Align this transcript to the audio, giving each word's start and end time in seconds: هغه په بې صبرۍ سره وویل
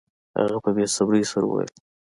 هغه 0.39 0.57
په 0.63 0.69
بې 0.75 0.85
صبرۍ 0.95 1.23
سره 1.31 1.45
وویل 1.47 1.71